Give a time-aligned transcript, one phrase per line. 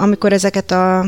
[0.00, 1.04] amikor ezeket a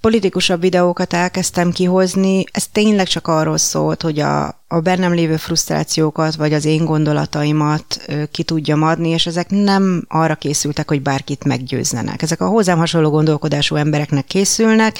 [0.00, 6.34] politikusabb videókat elkezdtem kihozni, ez tényleg csak arról szólt, hogy a, a bennem lévő frusztrációkat,
[6.34, 11.44] vagy az én gondolataimat ö, ki tudjam adni, és ezek nem arra készültek, hogy bárkit
[11.44, 12.22] meggyőzzenek.
[12.22, 14.98] Ezek a hozzám hasonló gondolkodású embereknek készülnek,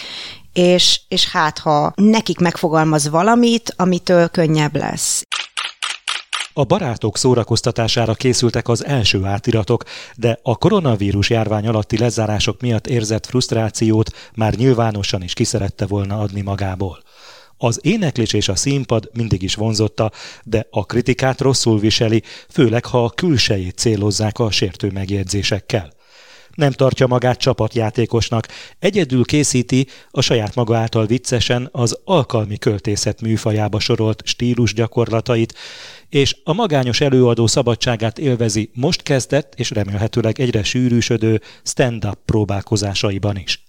[0.52, 5.22] és, és hát ha nekik megfogalmaz valamit, amitől könnyebb lesz.
[6.56, 9.84] A barátok szórakoztatására készültek az első átiratok,
[10.16, 16.40] de a koronavírus járvány alatti lezárások miatt érzett frusztrációt már nyilvánosan is kiszerette volna adni
[16.40, 17.02] magából.
[17.56, 20.10] Az éneklés és a színpad mindig is vonzotta,
[20.44, 25.92] de a kritikát rosszul viseli, főleg ha a külsejét célozzák a sértő megjegyzésekkel
[26.54, 33.80] nem tartja magát csapatjátékosnak, egyedül készíti a saját maga által viccesen az alkalmi költészet műfajába
[33.80, 35.54] sorolt stílus gyakorlatait,
[36.08, 43.62] és a magányos előadó szabadságát élvezi most kezdett és remélhetőleg egyre sűrűsödő stand-up próbálkozásaiban is.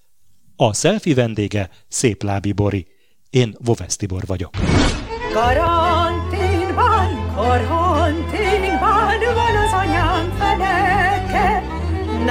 [0.56, 2.88] A selfie vendége Szép Lábi Bori.
[3.30, 4.50] Én Vovesz Tibor vagyok.
[5.34, 8.45] Karanténban, karanténban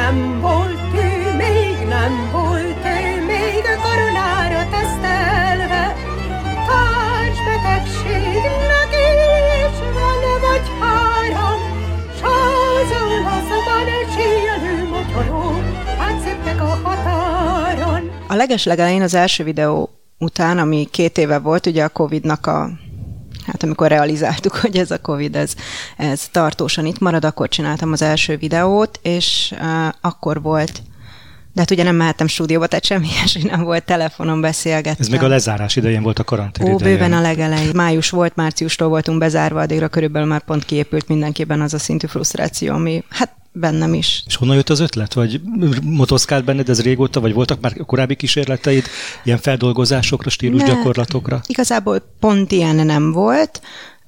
[0.05, 5.97] nem volt ő még, nem volt ő még koronára tesztelve.
[6.69, 11.61] Társbetegségnek is van vagy három,
[12.17, 15.65] s azon a szoban síelő motorok
[15.99, 18.03] átszöktek a határon.
[18.29, 22.71] A legeslegelején az első videó után, ami két éve volt, ugye a Covid-nak a
[23.47, 25.55] hát amikor realizáltuk, hogy ez a Covid, ez,
[25.97, 30.83] ez tartósan itt marad, akkor csináltam az első videót, és uh, akkor volt
[31.55, 34.97] de hát ugye nem mehettem stúdióba, tehát semmi ilyesmi nem volt, telefonon beszélgettem.
[34.99, 37.71] Ez még a lezárás idején volt a karantén Ó, bőven a legelején.
[37.75, 42.75] Május volt, márciustól voltunk bezárva, addigra körülbelül már pont kiépült mindenkiben az a szintű frusztráció,
[42.75, 44.23] ami hát bennem is.
[44.27, 45.15] És honnan jött az ötlet?
[45.15, 45.41] Vagy
[45.83, 48.85] motoszkált benned ez régóta, vagy voltak már korábbi kísérleteid
[49.25, 51.41] ilyen feldolgozásokra, stílusgyakorlatokra?
[51.47, 53.61] Igazából pont ilyen nem volt.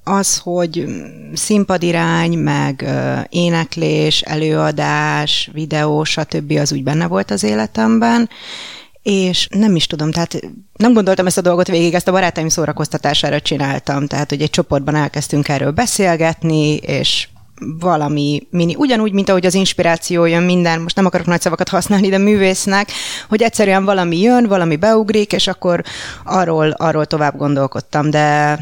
[0.03, 0.85] Az, hogy
[1.33, 2.85] színpadirány, meg
[3.29, 6.51] éneklés, előadás, videó, stb.
[6.51, 8.29] az úgy benne volt az életemben,
[9.01, 10.39] és nem is tudom, tehát
[10.73, 14.95] nem gondoltam ezt a dolgot végig, ezt a barátaim szórakoztatására csináltam, tehát hogy egy csoportban
[14.95, 17.27] elkezdtünk erről beszélgetni, és
[17.79, 22.09] valami mini, ugyanúgy, mint ahogy az inspiráció jön minden, most nem akarok nagy szavakat használni,
[22.09, 22.91] de művésznek,
[23.29, 25.83] hogy egyszerűen valami jön, valami beugrik, és akkor
[26.23, 28.59] arról, arról tovább gondolkodtam, de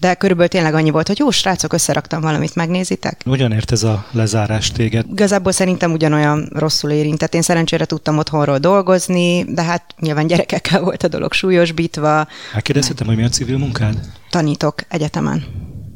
[0.00, 3.20] de körülbelül tényleg annyi volt, hogy jó, srácok, összeraktam valamit, megnézitek?
[3.24, 5.06] Hogyan ért ez a lezárás téged?
[5.10, 7.34] Igazából szerintem ugyanolyan rosszul érintett.
[7.34, 12.26] Én szerencsére tudtam otthonról dolgozni, de hát nyilván gyerekekkel volt a dolog súlyosbítva.
[12.54, 14.00] Megkérdezhetem, hogy mi a civil munkád?
[14.30, 15.44] Tanítok egyetemen.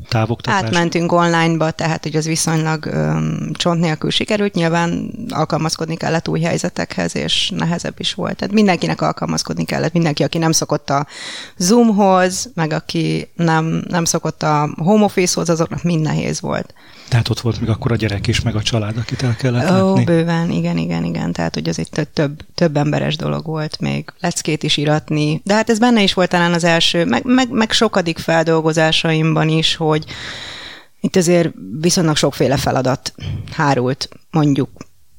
[0.08, 0.62] Távoktatás?
[0.62, 4.54] Átmentünk online-ba, tehát hogy az viszonylag öm, csont nélkül sikerült.
[4.54, 8.36] Nyilván alkalmazkodni kellett új helyzetekhez, és nehezebb is volt.
[8.36, 9.92] Tehát mindenkinek alkalmazkodni kellett.
[9.92, 11.06] Mindenki, aki nem szokott a
[11.56, 16.74] Zoomhoz, meg aki nem, nem szokott a home office-hoz, azoknak mind nehéz volt.
[17.08, 19.74] Tehát ott volt még akkor a gyerek is, meg a család, akit el kellett Ó,
[19.74, 20.04] látni.
[20.04, 21.32] bőven, igen, igen, igen.
[21.32, 25.40] Tehát, hogy az egy tö- több, több emberes dolog volt még leckét is iratni.
[25.44, 29.76] De hát ez benne is volt talán az első, meg, meg, meg sokadik feldolgozásaimban is,
[29.76, 29.97] hogy
[31.00, 31.50] itt azért
[31.80, 33.14] viszonylag sokféle feladat
[33.52, 34.68] hárult, mondjuk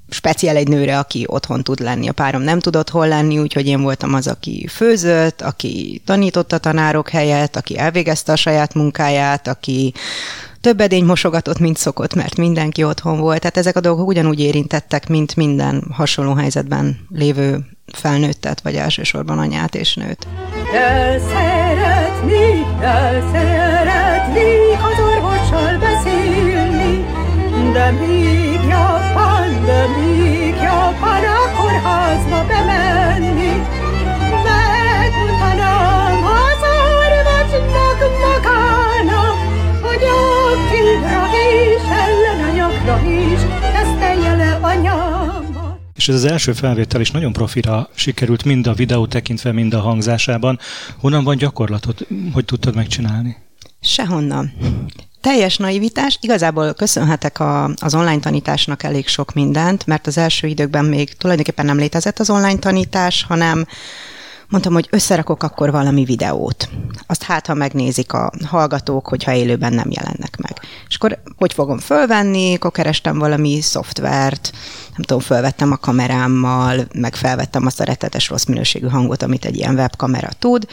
[0.09, 2.07] speciál egy nőre, aki otthon tud lenni.
[2.07, 7.09] A párom nem tudott hol lenni, úgyhogy én voltam az, aki főzött, aki tanította tanárok
[7.09, 9.93] helyett, aki elvégezte a saját munkáját, aki
[10.61, 13.39] több edény mosogatott, mint szokott, mert mindenki otthon volt.
[13.39, 17.59] Tehát ezek a dolgok ugyanúgy érintettek, mint minden hasonló helyzetben lévő
[17.93, 20.27] felnőttet, vagy elsősorban anyát és nőt.
[20.71, 24.08] De szeretni, de szeretni,
[24.89, 27.05] az orvossal beszélni,
[27.73, 33.61] de még Japán, de még Japán a kórházba bemenni.
[34.45, 36.61] Megmondanám az
[37.03, 39.37] orvosnak magának,
[39.81, 40.03] hogy
[40.51, 43.39] aktíra is, ellenanyagra is,
[43.73, 44.49] tesztelje le.
[45.95, 49.79] És ez az első felvétel is nagyon profira sikerült, mind a videó tekintve, mind a
[49.79, 50.59] hangzásában.
[50.99, 53.48] Honnan van gyakorlatot, hogy tudtad megcsinálni?
[53.81, 54.53] Sehonnan.
[55.21, 60.85] Teljes naivitás, igazából köszönhetek a, az online tanításnak elég sok mindent, mert az első időkben
[60.85, 63.65] még tulajdonképpen nem létezett az online tanítás, hanem
[64.49, 66.69] mondtam, hogy összerakok akkor valami videót.
[67.07, 70.59] Azt hát, ha megnézik a hallgatók, hogyha élőben nem jelennek meg.
[70.89, 74.51] És akkor hogy fogom fölvenni, akkor kerestem valami szoftvert,
[74.91, 79.55] nem tudom, fölvettem a kamerámmal, meg felvettem azt a rettetes rossz minőségű hangot, amit egy
[79.55, 80.67] ilyen webkamera tud,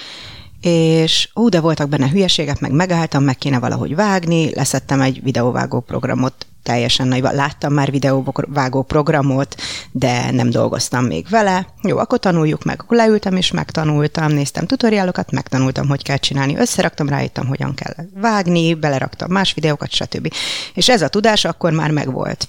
[0.66, 5.80] és ó, de voltak benne hülyeségek, meg megálltam, meg kéne valahogy vágni, leszettem egy videóvágó
[5.80, 7.32] programot, teljesen naiva.
[7.32, 9.54] Láttam már videóvágó programot,
[9.92, 11.66] de nem dolgoztam még vele.
[11.82, 12.80] Jó, akkor tanuljuk meg.
[12.80, 16.56] Akkor leültem és megtanultam, néztem tutoriálokat, megtanultam, hogy kell csinálni.
[16.56, 20.32] Összeraktam, rájöttem, hogyan kell vágni, beleraktam más videókat, stb.
[20.74, 22.46] És ez a tudás akkor már megvolt.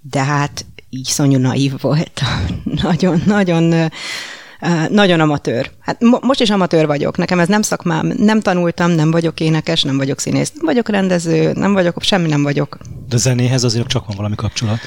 [0.00, 2.22] De hát így szonyú naív volt.
[3.24, 3.90] nagyon,
[4.90, 5.70] nagyon amatőr.
[5.80, 9.82] Hát mo- most is amatőr vagyok, nekem ez nem szakmám, nem tanultam, nem vagyok énekes,
[9.82, 12.78] nem vagyok színész, nem vagyok rendező, nem vagyok, semmi nem vagyok.
[13.08, 14.78] De zenéhez azért csak van valami kapcsolat.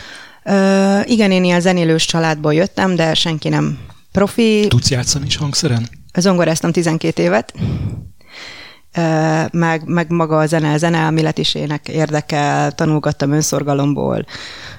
[0.44, 3.80] Ö, igen, én ilyen zenélős családból jöttem, de senki nem
[4.12, 4.66] profi.
[4.68, 5.90] Tudsz játszani is hangszeren?
[6.14, 7.54] Zongoráztam 12 évet
[9.52, 14.26] meg, meg maga a zene, zeneelmélet is ének érdekel, tanulgattam önszorgalomból,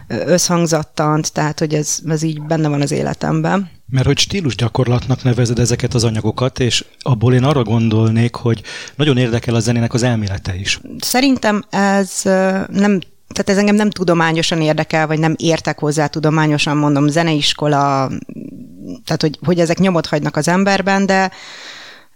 [0.07, 3.71] összhangzattant, tehát hogy ez, ez így benne van az életemben.
[3.93, 8.63] Mert hogy stílus gyakorlatnak nevezed ezeket az anyagokat, és abból én arra gondolnék, hogy
[8.97, 10.81] nagyon érdekel a zenének az elmélete is.
[10.99, 12.21] Szerintem ez
[12.69, 12.99] nem
[13.33, 18.11] tehát ez engem nem tudományosan érdekel, vagy nem értek hozzá tudományosan, mondom, zeneiskola,
[19.05, 21.31] tehát hogy, hogy ezek nyomot hagynak az emberben, de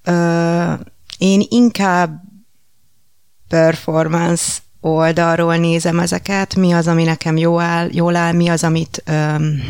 [0.04, 0.72] ö,
[1.18, 2.20] én inkább
[3.48, 4.52] performance
[4.86, 9.62] oldalról nézem ezeket, mi az, ami nekem jó áll, jól áll, mi az, amit öm,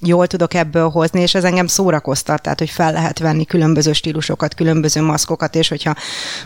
[0.00, 4.54] jól tudok ebből hozni, és ez engem szórakoztat, tehát hogy fel lehet venni különböző stílusokat,
[4.54, 5.94] különböző maszkokat, és hogyha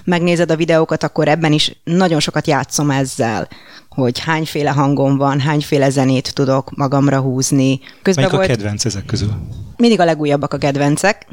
[0.04, 3.48] megnézed a videókat, akkor ebben is nagyon sokat játszom ezzel,
[3.88, 7.80] hogy hányféle hangom van, hányféle zenét tudok magamra húzni.
[8.02, 9.32] Közben Melyik volt, a kedvenc ezek közül?
[9.76, 11.26] Mindig a legújabbak a kedvencek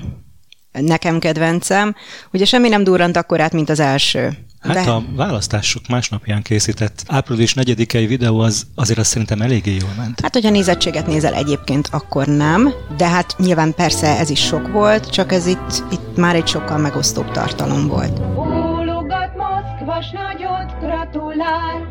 [0.81, 1.95] nekem kedvencem.
[2.33, 4.37] Ugye semmi nem durrant akkor át, mint az első.
[4.59, 4.91] Hát De...
[4.91, 10.19] a választások másnapján készített április 4-i videó az azért azt szerintem eléggé jól ment.
[10.21, 15.09] Hát, hogyha nézettséget nézel egyébként, akkor nem, de hát nyilván persze ez is sok volt,
[15.09, 18.21] csak ez itt, itt már egy sokkal megosztóbb tartalom volt.
[18.33, 21.87] Bólogat Moszkvas nagyot gratulál,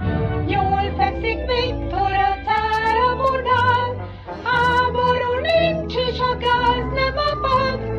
[0.49, 4.11] jól fekszik Viktor a cára bordál,
[4.45, 7.92] háború nincs is a gáz nem a pap,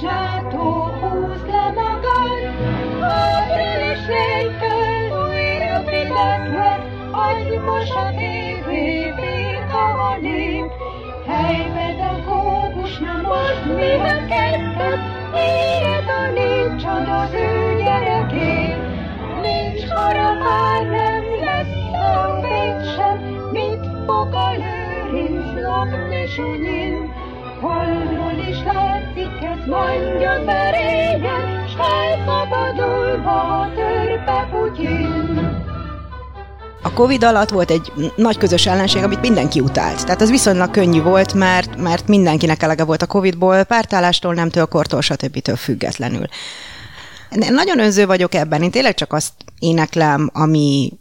[0.00, 0.06] és
[0.50, 0.64] NATO
[1.00, 2.40] húz le magad,
[3.00, 10.70] áprilisnétől újra Fidesz lesz, agymos a tévébét a nép.
[11.26, 15.00] Helypedagógus, na most mivel kezdted,
[15.34, 18.76] éred a nincs az ő gyerekét.
[19.42, 22.40] Nincs harapár, nem lesz a
[22.96, 23.18] sem,
[23.52, 27.09] mit fog a lőrinc lopni sunyin.
[27.60, 35.68] Holdról is látszik, ez mondja szerényen, s felszabadulva törpe Putyin.
[36.82, 40.04] A Covid alatt volt egy nagy közös ellenség, amit mindenki utált.
[40.04, 45.00] Tehát az viszonylag könnyű volt, mert, mert mindenkinek elege volt a Covidból, pártállástól, nemtől, kortól,
[45.00, 45.56] stb.
[45.56, 46.26] függetlenül.
[47.30, 50.92] Nagyon önző vagyok ebben, én tényleg csak azt éneklem, ami,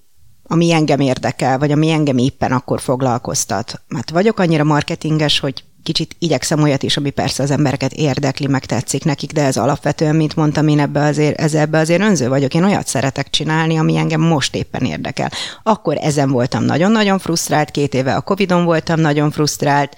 [0.43, 3.81] ami engem érdekel, vagy ami engem éppen akkor foglalkoztat.
[3.87, 8.65] Mert vagyok annyira marketinges, hogy kicsit igyekszem olyat is, ami persze az embereket érdekli, meg
[8.65, 12.53] tetszik nekik, de ez alapvetően, mint mondtam, én ebbe azért, ez ebbe azért önző vagyok.
[12.53, 15.31] Én olyat szeretek csinálni, ami engem most éppen érdekel.
[15.63, 19.95] Akkor ezen voltam nagyon-nagyon frusztrált, két éve a Covid-on voltam nagyon frusztrált,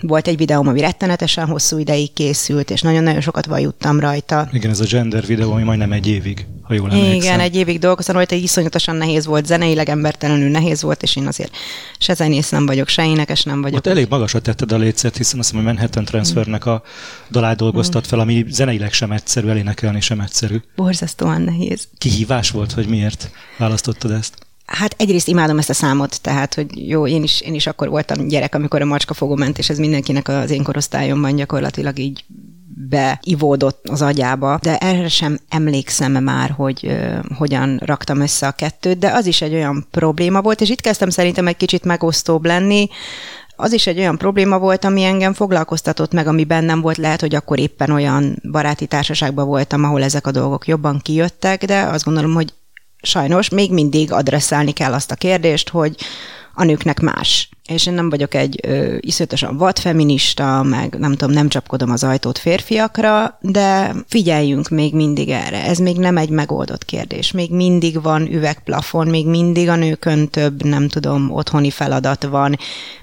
[0.00, 4.48] volt egy videóm, ami rettenetesen hosszú ideig készült, és nagyon-nagyon sokat vajuttam rajta.
[4.52, 7.14] Igen, ez a gender videó, ami majdnem egy évig, ha jól emlékszem.
[7.14, 11.56] Igen, egy évig dolgoztam egy iszonyatosan nehéz volt, zeneileg embertelenül nehéz volt, és én azért
[11.98, 13.78] se zenész nem vagyok, se énekes nem vagyok.
[13.78, 16.82] Ott elég magasra tetted a létszert, hiszen azt hiszem, hogy Manhattan Transfernek a
[17.30, 20.56] dalát dolgoztat fel, ami zeneileg sem egyszerű, elénekelni sem egyszerű.
[20.76, 21.88] Borzasztóan nehéz.
[21.98, 24.45] Kihívás volt, hogy miért választottad ezt?
[24.66, 28.28] Hát egyrészt imádom ezt a számot, tehát, hogy jó, én is, én is akkor voltam
[28.28, 32.24] gyerek, amikor a macska fogó ment, és ez mindenkinek az én korosztályomban gyakorlatilag így
[32.88, 38.98] beivódott az agyába, de erre sem emlékszem már, hogy uh, hogyan raktam össze a kettőt,
[38.98, 42.88] de az is egy olyan probléma volt, és itt kezdtem szerintem egy kicsit megosztóbb lenni,
[43.56, 47.34] az is egy olyan probléma volt, ami engem foglalkoztatott meg, ami bennem volt, lehet, hogy
[47.34, 52.34] akkor éppen olyan baráti társaságban voltam, ahol ezek a dolgok jobban kijöttek, de azt gondolom,
[52.34, 52.52] hogy
[53.02, 55.96] sajnos még mindig adresszálni kell azt a kérdést, hogy
[56.54, 57.48] a nőknek más.
[57.66, 62.38] És én nem vagyok egy ö, iszonyatosan vadfeminista, meg nem tudom, nem csapkodom az ajtót
[62.38, 65.64] férfiakra, de figyeljünk még mindig erre.
[65.64, 67.32] Ez még nem egy megoldott kérdés.
[67.32, 72.58] Még mindig van üvegplafon, még mindig a nőkön több, nem tudom, otthoni feladat van,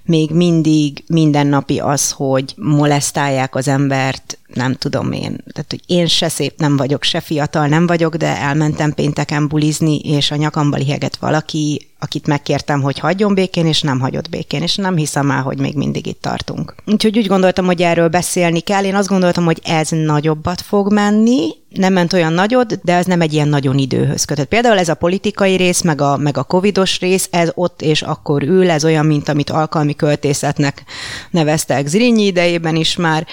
[0.05, 5.43] még mindig mindennapi az, hogy molesztálják az embert, nem tudom én.
[5.51, 9.99] Tehát, hogy én se szép nem vagyok, se fiatal nem vagyok, de elmentem pénteken bulizni,
[9.99, 14.75] és a nyakamba liheget valaki, akit megkértem, hogy hagyjon békén, és nem hagyott békén, és
[14.75, 16.75] nem hiszem el, hogy még mindig itt tartunk.
[16.85, 18.83] Úgyhogy úgy gondoltam, hogy erről beszélni kell.
[18.83, 23.21] Én azt gondoltam, hogy ez nagyobbat fog menni, nem ment olyan nagyot, de ez nem
[23.21, 24.47] egy ilyen nagyon időhöz kötött.
[24.47, 28.43] Például ez a politikai rész, meg a, meg a covidos rész, ez ott és akkor
[28.43, 30.83] ül, ez olyan, mint amit alkalmi költészetnek
[31.31, 33.27] neveztek Zrínyi idejében is már.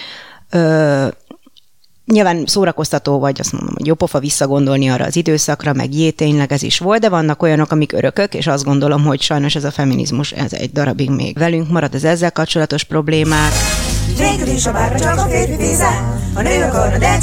[0.51, 1.07] Ö,
[2.11, 6.53] Nyilván szórakoztató vagy, azt mondom, hogy jó pofa visszagondolni arra az időszakra, meg jé, tényleg
[6.53, 9.71] ez is volt, de vannak olyanok, amik örökök, és azt gondolom, hogy sajnos ez a
[9.71, 13.53] feminizmus, ez egy darabig még velünk marad, az ezzel kapcsolatos problémák.
[14.19, 17.19] Végül is a bárra csak a férfi víze, a nő akarna, de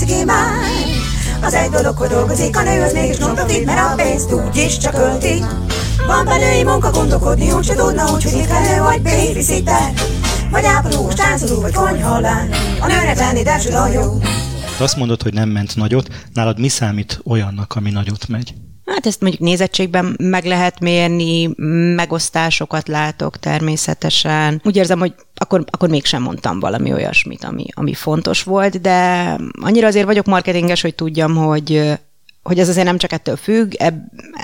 [1.41, 4.77] Az egy dolog, hogy dolgozik, a nő az mégis non profit, mert a pénzt úgyis
[4.77, 5.44] csak ölti.
[6.08, 9.94] Van benői munka, gondolkodni úgy se tudna, úgy, hogy étkelő vagy babysitter.
[10.51, 12.50] Vagy ápolós, táncoló, vagy konyhalán.
[12.79, 13.62] A nőnek lenni, de
[13.94, 14.20] jó.
[14.77, 18.53] Te azt mondod, hogy nem ment nagyot, nálad mi számít olyannak, ami nagyot megy?
[18.86, 21.50] Hát ezt mondjuk nézettségben meg lehet mérni,
[21.96, 24.62] megosztásokat látok természetesen.
[24.63, 29.88] Úgy érzem, hogy akkor, akkor mégsem mondtam valami olyasmit, ami, ami fontos volt, de annyira
[29.88, 31.98] azért vagyok marketinges, hogy tudjam, hogy
[32.48, 33.74] hogy ez azért nem csak ettől függ,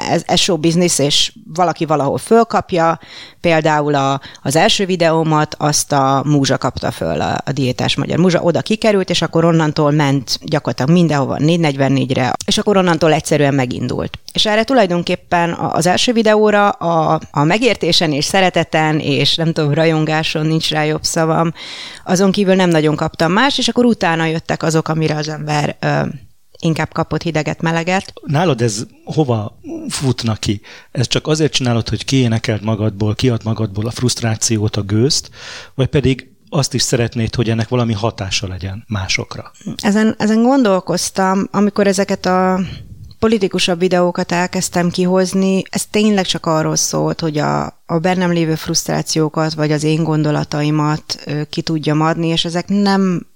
[0.10, 3.00] ez, ez show business, és valaki valahol fölkapja,
[3.42, 8.42] például a, az első videómat azt a Múzsa kapta föl, a, a diétás magyar Múzsa,
[8.42, 14.20] oda kikerült, és akkor onnantól ment gyakorlatilag mindenhova 444-re, és akkor onnantól egyszerűen megindult.
[14.34, 20.46] És erre tulajdonképpen az első videóra a, a megértésen és szereteten, és nem tudom, rajongáson
[20.46, 21.54] nincs rá jobb szavam,
[22.06, 25.78] azon kívül nem nagyon kaptam más, és akkor utána jöttek azok, amire az ember
[26.64, 28.14] inkább kapott hideget, meleget.
[28.26, 30.62] Nálad ez hova futna ki?
[30.92, 35.30] Ez csak azért csinálod, hogy kiénekeld magadból, kiad magadból a frusztrációt, a gőzt,
[35.76, 39.52] vagy pedig azt is szeretnéd, hogy ennek valami hatása legyen másokra?
[39.76, 42.60] Ezen, ezen gondolkoztam, amikor ezeket a
[43.20, 49.54] politikusabb videókat elkezdtem kihozni, ez tényleg csak arról szólt, hogy a, a bennem lévő frusztrációkat,
[49.54, 53.28] vagy az én gondolataimat ki tudjam adni, és ezek nem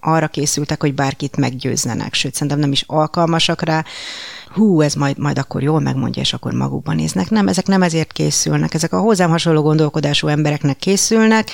[0.00, 3.84] arra készültek, hogy bárkit meggyőzzenek, sőt, szerintem nem is alkalmasak rá.
[4.54, 7.30] Hú, ez majd, majd akkor jól megmondja, és akkor magukban néznek.
[7.30, 11.50] Nem, ezek nem ezért készülnek, ezek a hozzám hasonló gondolkodású embereknek készülnek,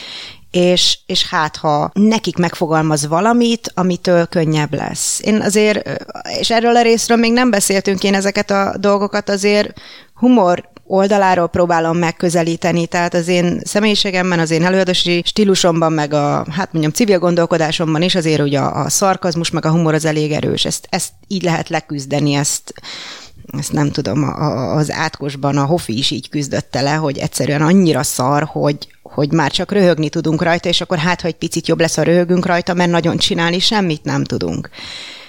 [0.56, 5.20] és, és hát ha nekik megfogalmaz valamit, amitől könnyebb lesz.
[5.22, 6.04] Én azért,
[6.38, 9.72] és erről a részről még nem beszéltünk, én ezeket a dolgokat azért
[10.14, 16.72] humor oldaláról próbálom megközelíteni, tehát az én személyiségemben, az én előadási stílusomban, meg a, hát
[16.72, 20.64] mondjam, civil gondolkodásomban is azért ugye a, a szarkazmus, meg a humor az elég erős.
[20.64, 22.74] Ezt, ezt így lehet leküzdeni, ezt
[23.58, 28.02] ezt nem tudom, a, az átkosban a Hofi is így küzdötte le, hogy egyszerűen annyira
[28.02, 31.80] szar, hogy, hogy már csak röhögni tudunk rajta, és akkor hát, ha egy picit jobb
[31.80, 34.70] lesz, ha röhögünk rajta, mert nagyon csinálni semmit nem tudunk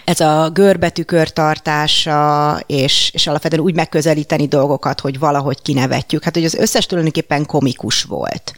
[0.07, 6.23] ez a görbetükör tartása, és, és alapvetően úgy megközelíteni dolgokat, hogy valahogy kinevetjük.
[6.23, 8.53] Hát, hogy az összes tulajdonképpen komikus volt.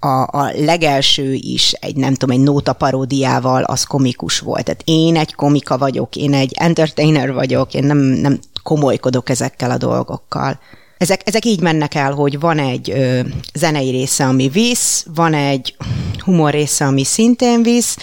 [0.00, 4.64] A, a legelső is egy, nem tudom, egy nóta paródiával, az komikus volt.
[4.64, 9.76] Tehát én egy komika vagyok, én egy entertainer vagyok, én nem, nem komolykodok ezekkel a
[9.76, 10.60] dolgokkal.
[10.98, 13.20] Ezek, ezek így mennek el, hogy van egy ö,
[13.54, 15.76] zenei része, ami visz, van egy
[16.18, 17.96] humor része, ami szintén visz,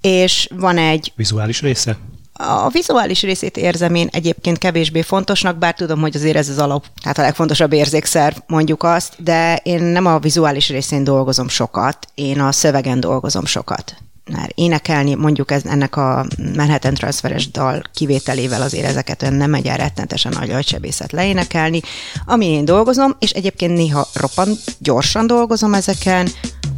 [0.00, 1.12] és van egy...
[1.16, 1.98] Vizuális része?
[2.32, 6.84] A vizuális részét érzem én egyébként kevésbé fontosnak, bár tudom, hogy azért ez az alap,
[7.02, 12.40] tehát a legfontosabb érzékszerv, mondjuk azt, de én nem a vizuális részén dolgozom sokat, én
[12.40, 13.96] a szövegen dolgozom sokat.
[14.32, 19.76] Mert énekelni, mondjuk ez, ennek a Manhattan Transferes dal kivételével azért ezeket nem megy el
[19.76, 21.80] rettenetesen nagy agysebészet leénekelni.
[22.26, 26.28] Ami én dolgozom, és egyébként néha roppant gyorsan dolgozom ezeken,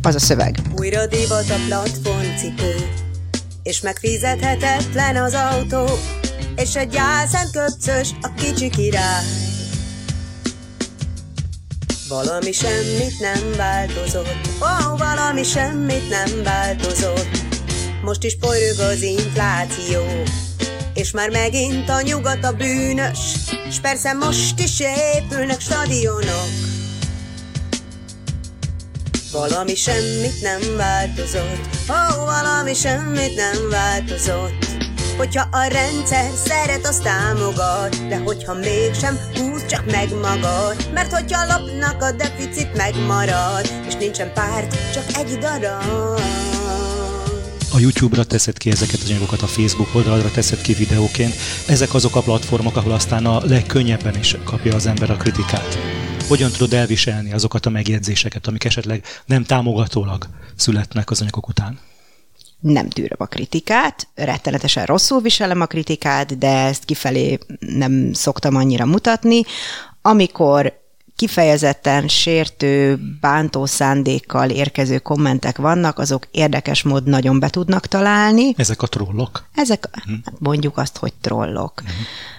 [0.03, 0.59] az a szöveg.
[0.79, 2.75] Újra divat a platformcipő,
[3.63, 5.85] és megfizethetetlen az autó,
[6.57, 9.60] és egy álszent köpcös a kicsi király.
[12.11, 17.29] Valami semmit nem változott, ó, oh, valami semmit nem változott.
[18.03, 20.01] Most is porög az infláció,
[20.95, 23.19] és már megint a nyugat a bűnös,
[23.69, 24.81] és persze most is
[25.15, 26.51] épülnek stadionok.
[29.33, 34.70] Valami semmit nem változott, ó, oh, valami semmit nem változott.
[35.21, 40.91] Hogyha a rendszer szeret, azt támogat, de hogyha mégsem, húz csak meg magad.
[40.93, 46.21] Mert hogyha lapnak a deficit megmarad, és nincsen párt, csak egy darab.
[47.73, 51.35] A YouTube-ra teszed ki ezeket az anyagokat, a Facebook oldalra teszed ki videóként.
[51.67, 55.79] Ezek azok a platformok, ahol aztán a legkönnyebben is kapja az ember a kritikát
[56.29, 61.79] hogyan tudod elviselni azokat a megjegyzéseket, amik esetleg nem támogatólag születnek az anyagok után?
[62.61, 68.85] Nem tűröm a kritikát, rettenetesen rosszul viselem a kritikát, de ezt kifelé nem szoktam annyira
[68.85, 69.43] mutatni.
[70.03, 70.79] Amikor
[71.17, 78.55] kifejezetten sértő, bántó szándékkal érkező kommentek vannak, azok érdekes mód nagyon be tudnak találni.
[78.57, 79.49] Ezek a trollok?
[79.55, 80.17] Ezek, uh-huh.
[80.39, 81.73] mondjuk azt, hogy trollok.
[81.77, 81.97] Uh-huh.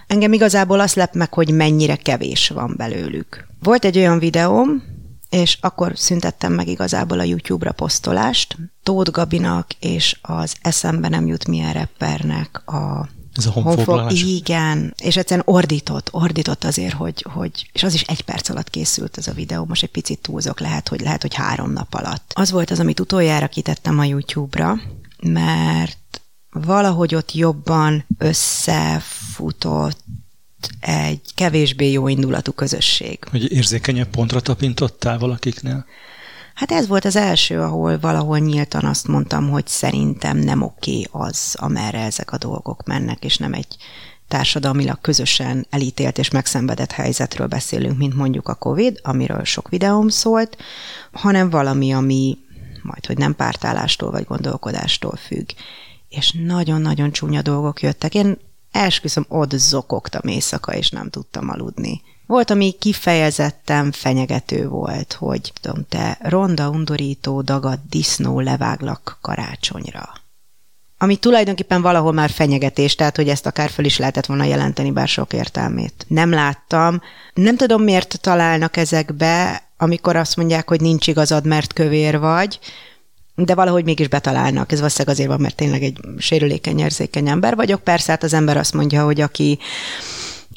[0.07, 3.47] Engem igazából azt lep meg, hogy mennyire kevés van belőlük.
[3.63, 4.83] Volt egy olyan videóm,
[5.31, 8.57] és akkor szüntettem meg igazából a YouTube-ra posztolást.
[8.83, 14.21] Tóth Gabinak és az eszembe nem jut milyen rappernek a ez a honfoglalás?
[14.21, 19.17] Igen, és egyszerűen ordított, ordított azért, hogy, hogy, és az is egy perc alatt készült
[19.17, 22.31] ez a videó, most egy picit túlzok, lehet, hogy lehet, hogy három nap alatt.
[22.35, 24.81] Az volt az, amit utoljára kitettem a YouTube-ra,
[25.21, 30.03] mert valahogy ott jobban összefutott
[30.79, 33.19] egy kevésbé jó indulatú közösség.
[33.31, 35.85] Hogy érzékenyebb pontra tapintottál valakiknél?
[36.53, 41.55] Hát ez volt az első, ahol valahol nyíltan azt mondtam, hogy szerintem nem oké az,
[41.59, 43.75] amerre ezek a dolgok mennek, és nem egy
[44.27, 50.57] társadalmilag közösen elítélt és megszenvedett helyzetről beszélünk, mint mondjuk a COVID, amiről sok videóm szólt,
[51.11, 52.37] hanem valami, ami
[52.81, 55.49] majd, hogy nem pártállástól vagy gondolkodástól függ.
[56.09, 58.15] És nagyon-nagyon csúnya dolgok jöttek.
[58.15, 58.37] Én
[58.71, 62.01] esküszöm, ott zokogtam éjszaka, és nem tudtam aludni.
[62.25, 70.09] Volt, ami kifejezetten fenyegető volt, hogy tudom, te ronda, undorító, dagad, disznó leváglak karácsonyra.
[70.97, 75.07] Ami tulajdonképpen valahol már fenyegetés, tehát hogy ezt akár föl is lehetett volna jelenteni, bár
[75.07, 76.05] sok értelmét.
[76.07, 77.01] Nem láttam.
[77.33, 82.59] Nem tudom, miért találnak ezekbe, amikor azt mondják, hogy nincs igazad, mert kövér vagy,
[83.45, 84.71] de valahogy mégis betalálnak.
[84.71, 87.81] Ez valószínűleg azért van, mert tényleg egy sérülékeny, érzékeny ember vagyok.
[87.83, 89.59] Persze, hát az ember azt mondja, hogy aki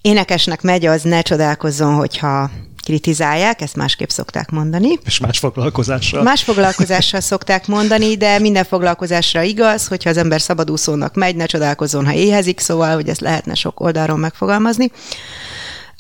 [0.00, 2.50] énekesnek megy, az ne csodálkozzon, hogyha
[2.84, 4.98] kritizálják, ezt másképp szokták mondani.
[5.04, 6.22] És más foglalkozással.
[6.22, 12.06] Más foglalkozással szokták mondani, de minden foglalkozásra igaz, hogyha az ember szabadúszónak megy, ne csodálkozzon,
[12.06, 14.90] ha éhezik, szóval, hogy ezt lehetne sok oldalról megfogalmazni.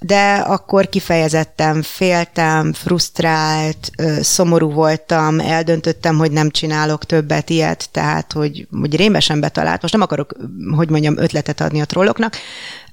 [0.06, 8.66] De akkor kifejezetten féltem, frusztrált, szomorú voltam, eldöntöttem, hogy nem csinálok többet ilyet, tehát, hogy,
[8.80, 9.80] hogy rémesen betalált.
[9.80, 10.36] Most nem akarok,
[10.76, 12.36] hogy mondjam, ötletet adni a trolloknak,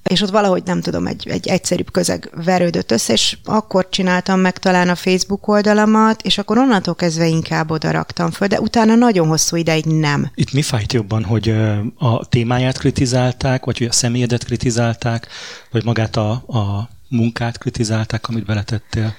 [0.03, 4.57] és ott valahogy nem tudom, egy, egy egyszerűbb közeg verődött össze, és akkor csináltam meg
[4.57, 9.27] talán a Facebook oldalamat, és akkor onnantól kezdve inkább oda raktam föl, de utána nagyon
[9.27, 10.31] hosszú ideig nem.
[10.35, 11.49] Itt mi fájt jobban, hogy
[11.97, 15.27] a témáját kritizálták, vagy hogy a személyedet kritizálták,
[15.71, 19.13] vagy magát a, a munkát kritizálták, amit beletettél?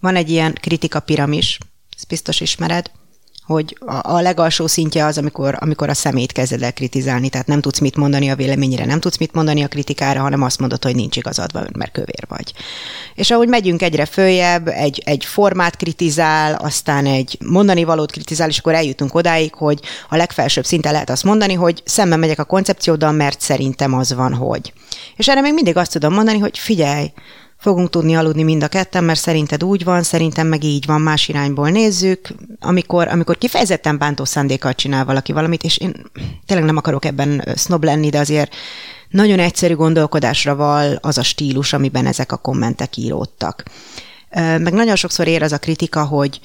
[0.00, 1.58] Van egy ilyen kritika piramis,
[1.96, 2.90] ezt biztos ismered,
[3.48, 7.60] hogy a, a legalsó szintje az, amikor, amikor a szemét kezded el kritizálni, tehát nem
[7.60, 10.94] tudsz mit mondani a véleményére, nem tudsz mit mondani a kritikára, hanem azt mondod, hogy
[10.94, 12.52] nincs igazad, mert kövér vagy.
[13.14, 18.58] És ahogy megyünk egyre följebb, egy, egy formát kritizál, aztán egy mondani valót kritizál, és
[18.58, 23.12] akkor eljutunk odáig, hogy a legfelsőbb szinten lehet azt mondani, hogy szembe megyek a koncepcióddal,
[23.12, 24.72] mert szerintem az van, hogy.
[25.16, 27.12] És erre még mindig azt tudom mondani, hogy figyelj,
[27.58, 31.28] fogunk tudni aludni mind a ketten, mert szerinted úgy van, szerintem meg így van, más
[31.28, 32.28] irányból nézzük.
[32.60, 36.10] Amikor, amikor kifejezetten bántó szándékkal csinál valaki valamit, és én
[36.46, 38.54] tényleg nem akarok ebben snob lenni, de azért
[39.10, 43.64] nagyon egyszerű gondolkodásra val az a stílus, amiben ezek a kommentek íródtak.
[44.34, 46.40] Meg nagyon sokszor ér az a kritika, hogy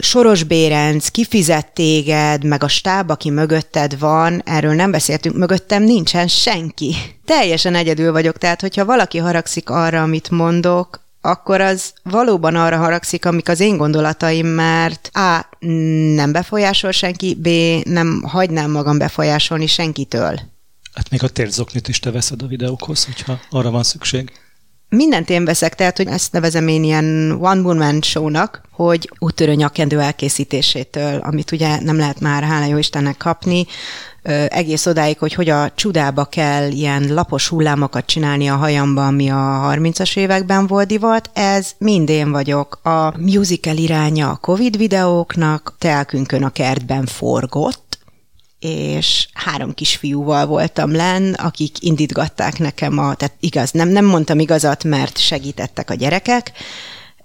[0.00, 6.28] Soros Bérenc kifizet téged, meg a stáb, aki mögötted van, erről nem beszéltünk, mögöttem nincsen
[6.28, 6.94] senki.
[7.24, 13.24] Teljesen egyedül vagyok, tehát hogyha valaki haragszik arra, amit mondok, akkor az valóban arra haragszik,
[13.24, 15.48] amik az én gondolataim, mert A.
[16.14, 17.48] nem befolyásol senki, B.
[17.88, 20.40] nem hagynám magam befolyásolni senkitől.
[20.94, 24.32] Hát még a térzoknit is te veszed a videókhoz, hogyha arra van szükség
[24.96, 30.00] mindent én veszek, tehát hogy ezt nevezem én ilyen one woman show-nak, hogy úttörő nyakkendő
[30.00, 33.66] elkészítésétől, amit ugye nem lehet már, hála jó Istennek kapni,
[34.48, 39.72] egész odáig, hogy hogy a csudába kell ilyen lapos hullámokat csinálni a hajamba, ami a
[39.74, 42.78] 30-as években volt divat, ez mind én vagyok.
[42.82, 47.85] A musical iránya a Covid videóknak, telkünkön a kertben forgott,
[48.58, 54.84] és három kisfiúval voltam len, akik indítgatták nekem a, tehát igaz, nem, nem mondtam igazat,
[54.84, 56.52] mert segítettek a gyerekek,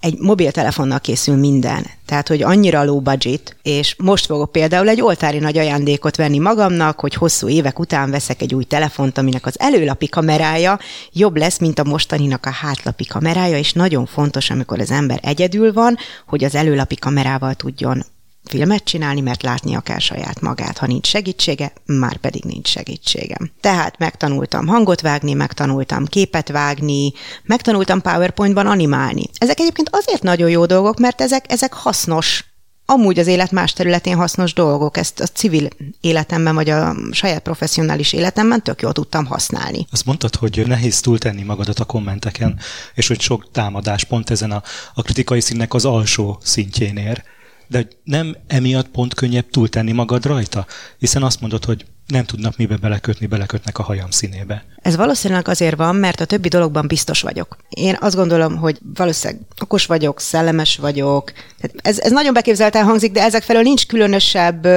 [0.02, 1.86] egy mobiltelefonnal készül minden.
[2.06, 7.00] Tehát, hogy annyira low budget, és most fogok például egy oltári nagy ajándékot venni magamnak,
[7.00, 10.80] hogy hosszú évek után veszek egy új telefont, aminek az előlapi kamerája
[11.14, 15.74] jobb lesz, mint a mostaninak a hátlapi kamerája, és nagyon fontos, amikor az ember egyedül
[15.74, 18.06] van, hogy az előlapi kamerával tudjon
[18.44, 20.78] filmet csinálni, mert látnia kell saját magát.
[20.78, 23.52] Ha nincs segítsége, már pedig nincs segítségem.
[23.62, 29.24] Tehát megtanultam hangot vágni, megtanultam képet vágni, megtanultam PowerPoint-ban animálni.
[29.38, 32.46] Ezek egyébként azért nagyon jó dolgok, mert ezek, ezek hasznos
[32.86, 34.98] amúgy az élet más területén hasznos dolgok.
[34.98, 35.68] Ezt a civil
[36.02, 39.88] életemben, vagy a saját professzionális életemben tök jól tudtam használni.
[39.92, 42.60] Azt mondtad, hogy nehéz túltenni magadat a kommenteken,
[42.94, 47.24] és hogy sok támadás pont ezen a, a kritikai színnek az alsó szintjén ér.
[47.72, 50.66] De nem emiatt pont könnyebb túltenni magad rajta?
[50.98, 54.64] Hiszen azt mondod, hogy nem tudnak mibe belekötni, belekötnek a hajam színébe.
[54.82, 57.58] Ez valószínűleg azért van, mert a többi dologban biztos vagyok.
[57.70, 61.32] Én azt gondolom, hogy valószínűleg okos vagyok, szellemes vagyok.
[61.82, 64.68] Ez, ez nagyon beképzelten hangzik, de ezek felől nincs különösebb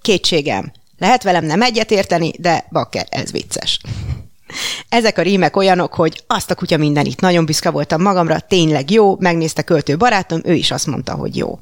[0.00, 0.72] kétségem.
[0.98, 3.80] Lehet velem nem egyetérteni, de bakker, ez vicces.
[4.88, 9.16] Ezek a rímek olyanok, hogy azt a kutya mindenit, nagyon büszke voltam magamra, tényleg jó,
[9.18, 11.58] megnézte költő barátom, ő is azt mondta, hogy jó.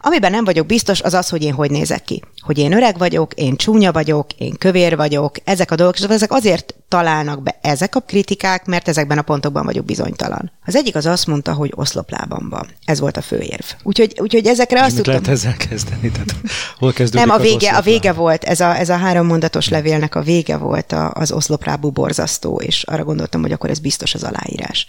[0.00, 2.22] Amiben nem vagyok biztos, az az, hogy én hogy nézek ki.
[2.40, 6.32] Hogy én öreg vagyok, én csúnya vagyok, én kövér vagyok, ezek a dolgok, és ezek
[6.32, 10.52] azért találnak be ezek a kritikák, mert ezekben a pontokban vagyok bizonytalan.
[10.64, 12.66] Az egyik az azt mondta, hogy oszloplában van.
[12.84, 13.64] Ez volt a főérv.
[13.82, 15.12] Úgyhogy, úgyhogy ezekre azt tudtam...
[15.12, 16.10] lehet ezzel kezdeni?
[16.10, 16.34] Tehát
[16.78, 20.14] hol kezdődik Nem, a vége, a vége volt, ez a, ez a három mondatos levélnek
[20.14, 24.22] a vége volt a, az oszloplábú borzasztó, és arra gondoltam, hogy akkor ez biztos az
[24.22, 24.86] aláírás.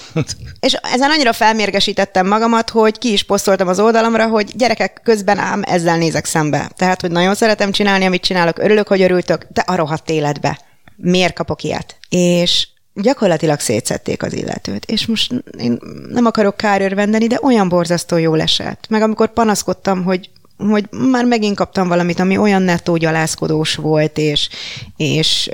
[0.66, 5.62] és ezen annyira felmérgesítettem magamat, hogy ki is posztoltam az oldalamra, hogy gyerekek közben ám
[5.66, 6.70] ezzel nézek szembe.
[6.76, 10.58] Tehát, hogy nagyon szeretem csinálni, amit csinálok, örülök, hogy örültök, de a rohadt életbe.
[10.96, 11.96] Miért kapok ilyet?
[12.08, 14.84] És gyakorlatilag szétszették az illetőt.
[14.84, 18.86] És most én nem akarok kárőrvendeni, de olyan borzasztó jól esett.
[18.88, 24.48] Meg amikor panaszkodtam, hogy hogy már megint kaptam valamit, ami olyan nettó gyalászkodós volt, és,
[24.96, 25.50] és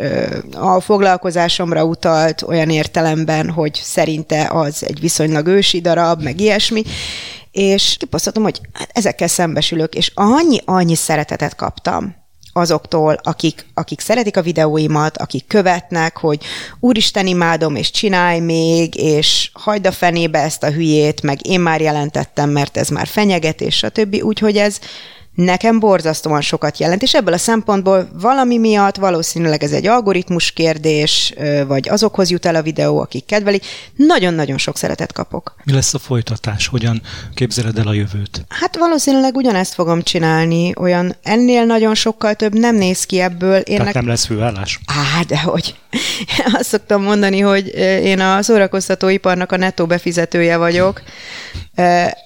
[0.55, 6.83] a foglalkozásomra utalt olyan értelemben, hogy szerinte az egy viszonylag ősi darab, meg ilyesmi,
[7.53, 12.21] és kiposztoltam, hogy hát ezekkel szembesülök, és annyi-annyi szeretetet kaptam
[12.53, 16.45] azoktól, akik, akik szeretik a videóimat, akik követnek, hogy
[16.81, 21.81] úristen imádom, és csinálj még, és hagyd a fenébe ezt a hülyét, meg én már
[21.81, 24.23] jelentettem, mert ez már fenyegetés, stb.
[24.23, 24.79] Úgyhogy ez,
[25.35, 31.35] nekem borzasztóan sokat jelent, és ebből a szempontból valami miatt valószínűleg ez egy algoritmus kérdés,
[31.67, 33.65] vagy azokhoz jut el a videó, akik kedvelik,
[33.97, 35.55] nagyon-nagyon sok szeretet kapok.
[35.65, 36.67] Mi lesz a folytatás?
[36.67, 37.03] Hogyan
[37.35, 38.45] képzeled el a jövőt?
[38.49, 43.57] Hát valószínűleg ugyanezt fogom csinálni, olyan ennél nagyon sokkal több nem néz ki ebből.
[43.57, 44.81] Én Tehát nem lesz főállás?
[44.87, 45.75] Á, de hogy.
[46.59, 47.67] Azt szoktam mondani, hogy
[48.05, 51.03] én a szórakoztatóiparnak a nettó befizetője vagyok.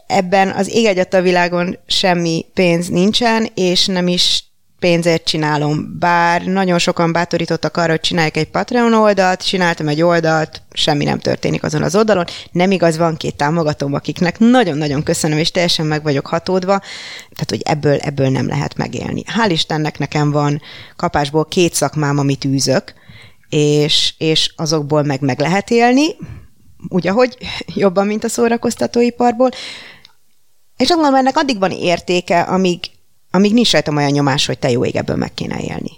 [0.06, 4.44] Ebben az ég a világon semmi pénz nincsen, és nem is
[4.78, 5.96] pénzért csinálom.
[5.98, 11.18] Bár nagyon sokan bátorítottak arra, hogy csinálják egy Patreon oldalt, csináltam egy oldalt, semmi nem
[11.18, 12.24] történik azon az oldalon.
[12.52, 16.78] Nem igaz, van két támogatóm, akiknek nagyon-nagyon köszönöm, és teljesen meg vagyok hatódva,
[17.30, 19.22] tehát hogy ebből, ebből nem lehet megélni.
[19.36, 20.60] Hál' Istennek nekem van
[20.96, 22.94] kapásból két szakmám, amit űzök,
[23.48, 26.06] és, és azokból meg meg lehet élni,
[26.88, 29.50] úgy, ahogy jobban, mint a szórakoztatóiparból.
[30.76, 32.80] És azt mondom, ennek addig van értéke, amíg,
[33.30, 35.90] amíg nincs rajtam olyan nyomás, hogy te jó ég ebből meg kéne élni.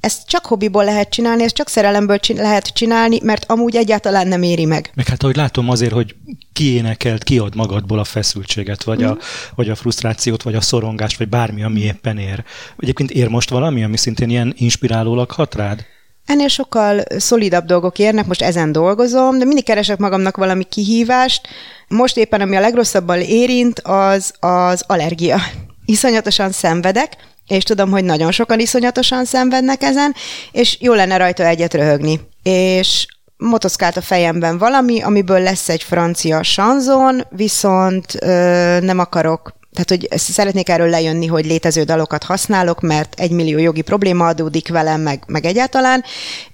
[0.00, 4.42] Ezt csak hobbiból lehet csinálni, ezt csak szerelemből csin- lehet csinálni, mert amúgy egyáltalán nem
[4.42, 4.90] éri meg.
[4.94, 6.14] Meg hát ahogy látom azért, hogy
[6.52, 9.06] kiénekelt, kiad magadból a feszültséget, vagy, mm.
[9.06, 9.16] a,
[9.54, 12.44] vagy a frusztrációt, vagy a szorongást, vagy bármi, ami éppen ér.
[12.78, 15.84] Egyébként ér most valami, ami szintén ilyen inspirálólag hat rád?
[16.28, 21.48] Ennél sokkal szolidabb dolgok érnek, most ezen dolgozom, de mindig keresek magamnak valami kihívást.
[21.88, 25.40] Most éppen, ami a legrosszabban érint, az az allergia.
[25.84, 30.14] Iszonyatosan szenvedek, és tudom, hogy nagyon sokan iszonyatosan szenvednek ezen,
[30.52, 32.20] és jó lenne rajta egyet röhögni.
[32.42, 40.02] És motoszkált a fejemben valami, amiből lesz egy francia sanzon, viszont ö, nem akarok tehát,
[40.02, 45.00] hogy szeretnék erről lejönni, hogy létező dalokat használok, mert egy millió jogi probléma adódik velem,
[45.00, 46.04] meg, meg egyáltalán,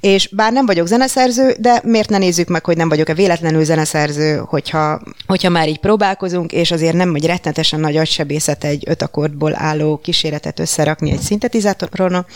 [0.01, 4.37] és bár nem vagyok zeneszerző, de miért ne nézzük meg, hogy nem vagyok-e véletlenül zeneszerző,
[4.37, 9.55] hogyha, hogyha már így próbálkozunk, és azért nem, hogy rettenetesen nagy agysebészet egy öt akkordból
[9.57, 12.27] álló kíséretet összerakni egy szintetizátoron.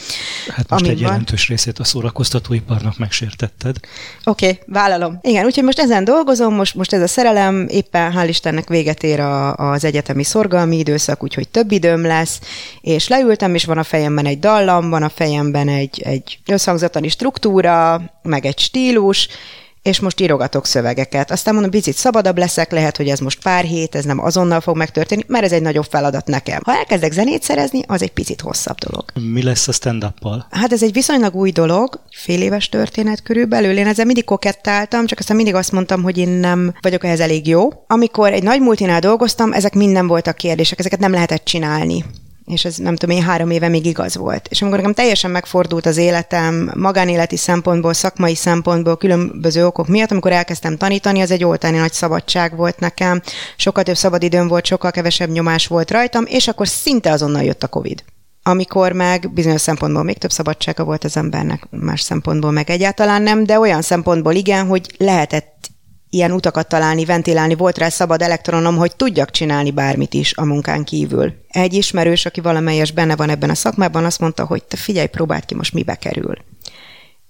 [0.48, 1.02] Hát most egy van.
[1.02, 3.76] jelentős részét a szórakoztatóiparnak megsértetted.
[4.24, 5.18] Oké, okay, vállalom.
[5.22, 9.20] Igen, úgyhogy most ezen dolgozom, most, most ez a szerelem éppen hál' Istennek véget ér
[9.20, 12.40] a, az egyetemi szorgalmi időszak, úgyhogy több időm lesz,
[12.80, 18.02] és leültem, és van a fejemben egy dallam, van a fejemben egy, egy összhangzatani struktúra,
[18.22, 19.28] meg egy stílus,
[19.88, 21.30] és most írogatok szövegeket.
[21.30, 24.76] Aztán mondom, picit szabadabb leszek, lehet, hogy ez most pár hét, ez nem azonnal fog
[24.76, 26.60] megtörténni, mert ez egy nagyobb feladat nekem.
[26.64, 29.04] Ha elkezdek zenét szerezni, az egy picit hosszabb dolog.
[29.32, 33.78] Mi lesz a stand up Hát ez egy viszonylag új dolog, fél éves történet körülbelül.
[33.78, 37.46] Én ezzel mindig kokettáltam, csak aztán mindig azt mondtam, hogy én nem vagyok ehhez elég
[37.46, 37.68] jó.
[37.86, 42.04] Amikor egy nagy multinál dolgoztam, ezek minden voltak kérdések, ezeket nem lehetett csinálni
[42.48, 44.48] és ez nem tudom én három éve még igaz volt.
[44.50, 50.32] És amikor nekem teljesen megfordult az életem, magánéleti szempontból, szakmai szempontból, különböző okok miatt, amikor
[50.32, 53.22] elkezdtem tanítani, az egy oltáni nagy szabadság volt nekem,
[53.56, 57.68] sokkal több szabadidőm volt, sokkal kevesebb nyomás volt rajtam, és akkor szinte azonnal jött a
[57.68, 58.04] Covid
[58.42, 63.44] amikor meg bizonyos szempontból még több szabadsága volt az embernek, más szempontból meg egyáltalán nem,
[63.44, 65.70] de olyan szempontból igen, hogy lehetett
[66.10, 70.84] ilyen utakat találni, ventilálni, volt rá szabad elektronom, hogy tudjak csinálni bármit is a munkán
[70.84, 71.32] kívül.
[71.48, 75.44] Egy ismerős, aki valamelyes benne van ebben a szakmában, azt mondta, hogy te figyelj, próbáld
[75.44, 76.36] ki, most mibe kerül.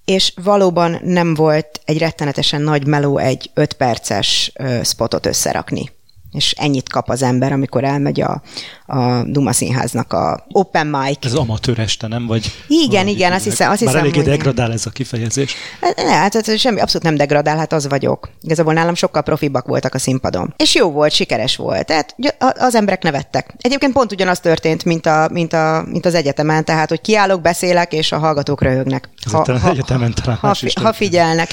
[0.05, 5.97] És valóban nem volt egy rettenetesen nagy meló egy öt perces spotot összerakni
[6.33, 8.43] és ennyit kap az ember, amikor elmegy a,
[8.87, 11.25] a Duma Színháznak a open mic.
[11.25, 12.27] Ez amatőr este, nem?
[12.27, 15.55] Vagy igen, igen, azt hiszem, azt hiszem, Már eléggé degradál ez a kifejezés.
[15.97, 18.31] Ne, hát ez semmi, abszolút nem degradál, hát az vagyok.
[18.43, 20.55] Igazából nálam sokkal profibak voltak a színpadon.
[20.57, 21.87] És jó volt, sikeres volt.
[21.87, 23.55] Tehát az emberek nevettek.
[23.59, 27.93] Egyébként pont ugyanaz történt, mint, a, mint, a, mint az egyetemen, tehát hogy kiállok, beszélek,
[27.93, 29.09] és a hallgatók röhögnek.
[29.31, 31.51] Ha, ha, egyetemen talán ha, ha, ha figyelnek.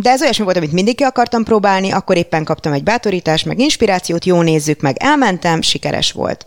[0.00, 3.58] De ez olyasmi volt, amit mindig ki akartam próbálni, akkor éppen kaptam egy bátorítást, meg
[3.58, 6.46] inspirációt, jó nézzük meg, elmentem, sikeres volt.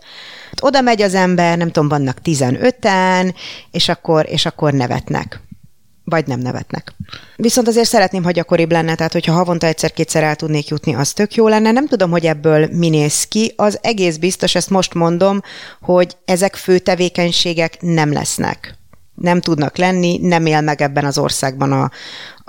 [0.60, 3.34] Oda megy az ember, nem tudom, vannak 15-en,
[3.70, 5.40] és akkor, és akkor nevetnek
[6.04, 6.94] vagy nem nevetnek.
[7.36, 11.34] Viszont azért szeretném, hogy gyakoribb lenne, tehát hogyha havonta egyszer-kétszer el tudnék jutni, az tök
[11.34, 11.70] jó lenne.
[11.70, 13.52] Nem tudom, hogy ebből mi néz ki.
[13.56, 15.40] Az egész biztos, ezt most mondom,
[15.80, 18.81] hogy ezek fő tevékenységek nem lesznek
[19.22, 21.90] nem tudnak lenni, nem él meg ebben az országban a,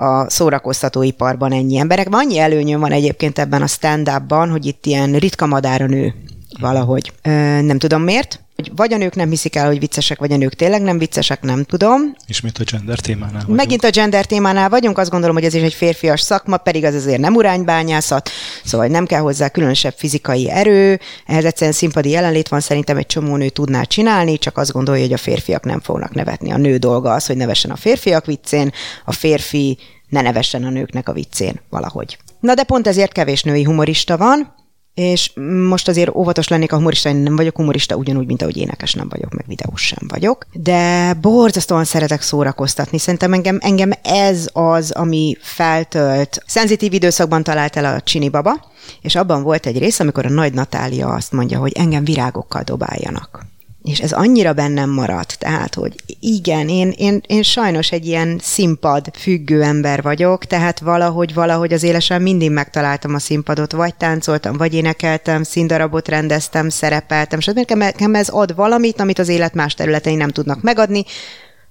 [0.05, 2.07] a szórakoztatóiparban ennyi emberek.
[2.11, 6.13] Annyi előnyöm van egyébként ebben a stand-upban, hogy itt ilyen ritka madára nő
[6.59, 7.13] valahogy.
[7.61, 8.43] Nem tudom miért,
[8.75, 11.63] vagy a nők nem hiszik el, hogy viccesek, vagy a nők tényleg nem viccesek, nem
[11.63, 12.15] tudom.
[12.27, 13.57] Ismét a gender témánál vagyunk.
[13.57, 16.95] Megint a gender témánál vagyunk, azt gondolom, hogy ez is egy férfias szakma, pedig az
[16.95, 18.29] azért nem uránybányászat,
[18.63, 23.35] szóval nem kell hozzá különösebb fizikai erő, ehhez egyszerűen színpadi jelenlét van, szerintem egy csomó
[23.35, 26.51] nő tudná csinálni, csak azt gondolja, hogy a férfiak nem fognak nevetni.
[26.51, 28.71] A nő dolga az, hogy nevessen a férfiak viccén,
[29.05, 29.77] a férfi
[30.09, 32.17] ne nevessen a nőknek a viccén valahogy.
[32.39, 34.53] Na de pont ezért kevés női humorista van,
[34.93, 35.31] és
[35.67, 39.09] most azért óvatos lennék a humorista, én nem vagyok humorista, ugyanúgy, mint ahogy énekes nem
[39.09, 42.97] vagyok, meg videós sem vagyok, de borzasztóan szeretek szórakoztatni.
[42.97, 46.43] Szerintem engem, engem ez az, ami feltölt.
[46.45, 50.53] Szenzitív időszakban talált el a Csini Baba, és abban volt egy rész, amikor a nagy
[50.53, 53.51] Natália azt mondja, hogy engem virágokkal dobáljanak
[53.83, 59.09] és ez annyira bennem maradt, tehát, hogy igen, én, én, én sajnos egy ilyen színpad
[59.13, 64.73] függő ember vagyok, tehát valahogy, valahogy az élesen mindig megtaláltam a színpadot, vagy táncoltam, vagy
[64.73, 67.71] énekeltem, színdarabot rendeztem, szerepeltem, stb.
[67.71, 71.03] Nekem ez ad valamit, amit az élet más területein nem tudnak megadni,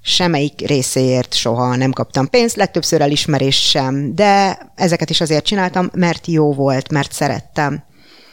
[0.03, 6.27] semmelyik részéért soha nem kaptam pénzt, legtöbbször elismerés sem, de ezeket is azért csináltam, mert
[6.27, 7.83] jó volt, mert szerettem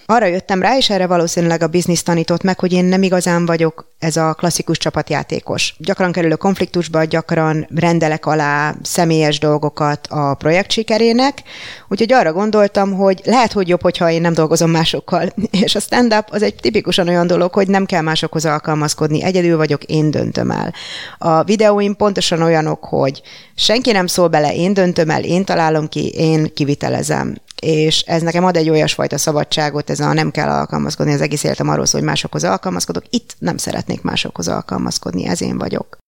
[0.09, 3.87] arra jöttem rá, és erre valószínűleg a biznisz tanított meg, hogy én nem igazán vagyok
[3.99, 5.75] ez a klasszikus csapatjátékos.
[5.77, 11.41] Gyakran kerülök konfliktusba, gyakran rendelek alá személyes dolgokat a projekt sikerének,
[11.87, 15.33] úgyhogy arra gondoltam, hogy lehet, hogy jobb, hogyha én nem dolgozom másokkal.
[15.63, 19.83] És a stand-up az egy tipikusan olyan dolog, hogy nem kell másokhoz alkalmazkodni, egyedül vagyok,
[19.83, 20.73] én döntöm el.
[21.17, 23.21] A videóim pontosan olyanok, hogy
[23.55, 28.43] senki nem szól bele, én döntöm el, én találom ki, én kivitelezem és ez nekem
[28.43, 32.09] ad egy olyasfajta szabadságot, ez a nem kell alkalmazkodni, az egész életem arról szól, hogy
[32.09, 35.98] másokhoz alkalmazkodok, itt nem szeretnék másokhoz alkalmazkodni, ez én vagyok.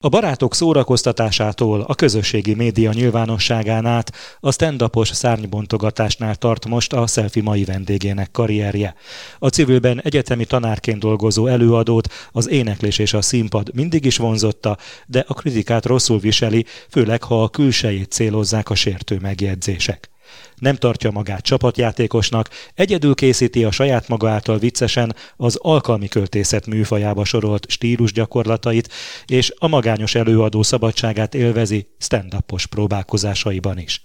[0.00, 7.42] A barátok szórakoztatásától a közösségi média nyilvánosságán át a stand-upos szárnybontogatásnál tart most a Selfie
[7.42, 8.94] mai vendégének karrierje.
[9.38, 15.24] A civilben egyetemi tanárként dolgozó előadót az éneklés és a színpad mindig is vonzotta, de
[15.26, 20.10] a kritikát rosszul viseli, főleg ha a külsejét célozzák a sértő megjegyzések
[20.58, 27.24] nem tartja magát csapatjátékosnak, egyedül készíti a saját maga által viccesen az alkalmi költészet műfajába
[27.24, 28.92] sorolt stílus gyakorlatait,
[29.26, 32.34] és a magányos előadó szabadságát élvezi stand
[32.70, 34.02] próbálkozásaiban is.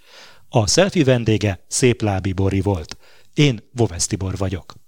[0.50, 2.98] A selfie vendége Szép Lábi Bori volt.
[3.34, 4.83] Én Vovesz Tibor vagyok.